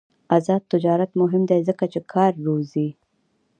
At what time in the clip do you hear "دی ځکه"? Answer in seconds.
1.49-1.85